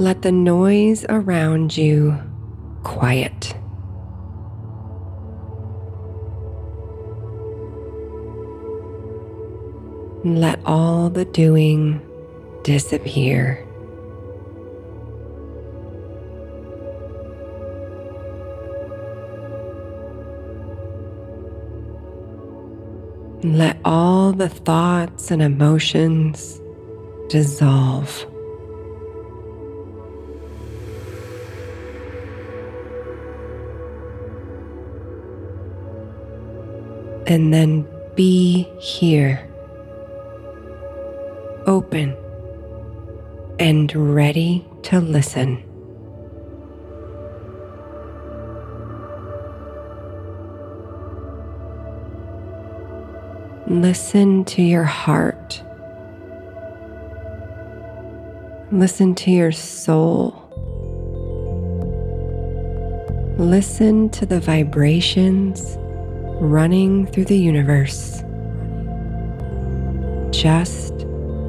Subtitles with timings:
[0.00, 2.18] Let the noise around you
[2.84, 3.54] quiet.
[10.24, 12.00] Let all the doing
[12.62, 13.62] disappear.
[23.44, 26.58] Let all the thoughts and emotions
[27.28, 28.24] dissolve.
[37.30, 37.86] And then
[38.16, 39.48] be here,
[41.64, 42.16] open
[43.60, 45.62] and ready to listen.
[53.68, 55.62] Listen to your heart.
[58.72, 60.34] Listen to your soul.
[63.38, 65.78] Listen to the vibrations
[66.40, 68.22] running through the universe.
[70.30, 70.94] Just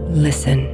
[0.09, 0.68] listen.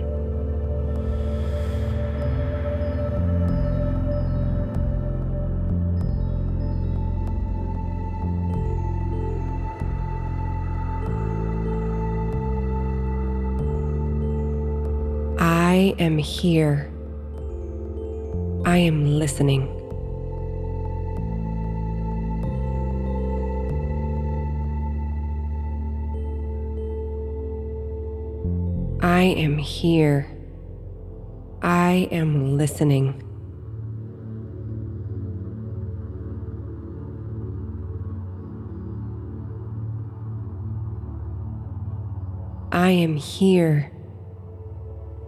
[15.39, 16.91] I am here.
[18.65, 19.76] I am listening.
[29.07, 30.27] I am here.
[31.61, 33.23] I am listening.
[42.73, 43.93] I am here.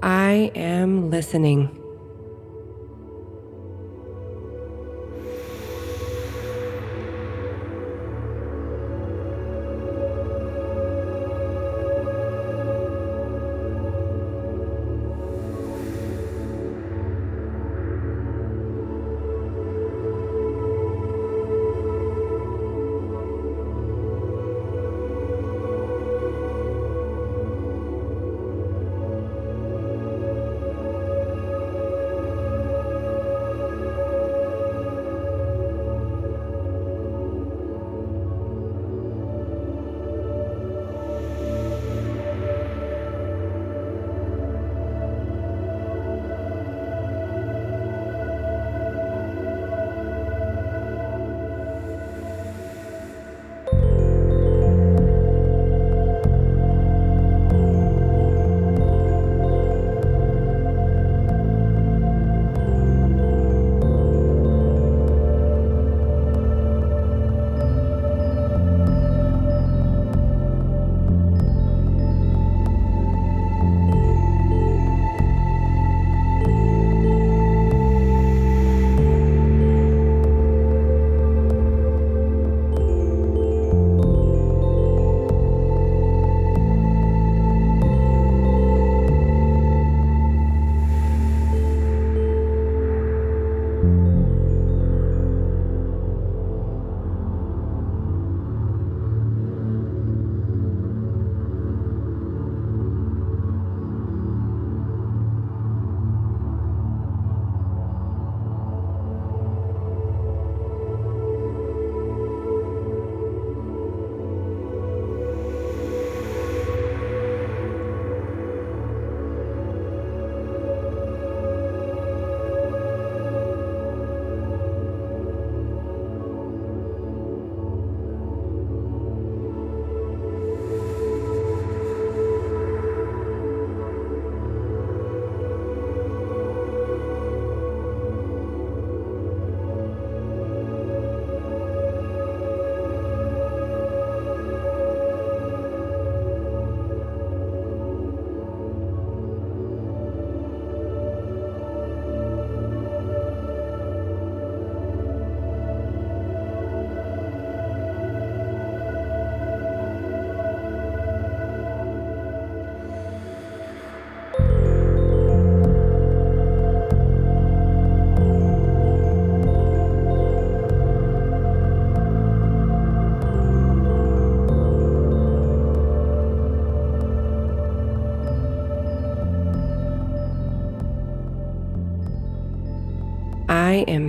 [0.03, 1.78] I am listening.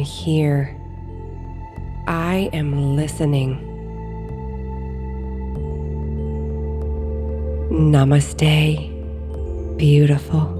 [0.01, 0.77] Here.
[2.07, 3.67] I am listening.
[7.71, 10.60] Namaste, beautiful.